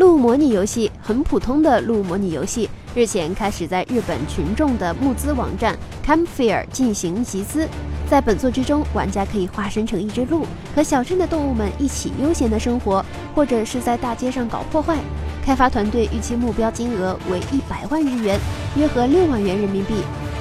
[0.00, 7.68] 鹿模拟游戏很普通的鹿模拟游戏，日前开始在日本群众的募资网站 Campfire 进行集资。
[8.08, 14.96] 在本作之中，玩家可以化身成一只鹿，和小镇的动物们一起悠闲的生活，或者是在大街上搞破坏。
[15.44, 18.40] 开发团队预期目标金额为一百万日元，
[18.76, 19.96] 约合六万元人民币。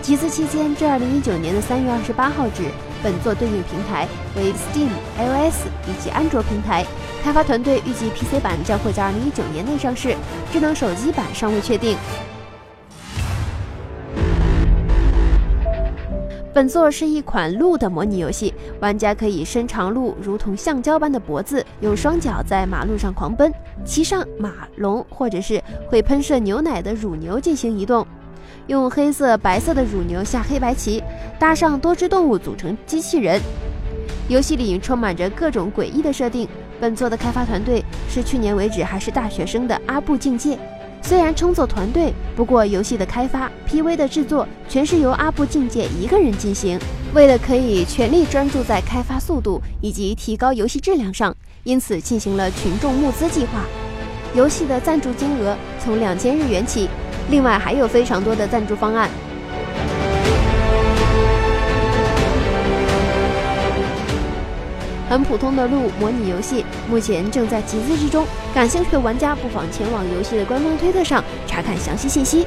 [0.00, 2.62] 集资期间至二零一九年的三月二十八号止，
[3.02, 4.06] 本作对应平台
[4.36, 4.88] 为 Steam、
[5.18, 6.84] iOS 以及安卓平台。
[7.22, 10.14] 开发团队预计 PC 版将会在二零一九年内上市，
[10.52, 11.96] 智能手机版尚未确定。
[16.52, 23.52] 本作是一款鹿的模拟游戏，玩家可以伸长鹿如同橡胶般的脖子，用双脚在马路上狂奔，
[23.84, 28.04] 骑上马、龙或者是会喷射牛奶的乳牛进行移动。
[28.66, 31.02] 用黑色、白色的乳牛下黑白棋，
[31.38, 33.40] 搭上多只动物组成机器人。
[34.28, 36.48] 游戏里充满着各种诡异的设定。
[36.80, 40.58] 本作的开发团队是去年为止还是大学生的阿布境界。
[41.02, 46.78] 虽然称作团队，不过游戏的开发、PV 的制作全是由阿布境界一个人进行。
[47.12, 53.64] 为了可以全力专注在开发速度以及提高游戏质量上，因此进行了群众募资计划。
[54.34, 56.88] 游戏的赞助金额从两千日元起。
[57.30, 59.08] 另外还有非常多的赞助方案。
[65.08, 68.24] 很普通的路模拟游戏，目前正在集资之中。
[68.54, 72.46] 感兴趣的玩家不妨前往游戏的官方推特上查看详细信息。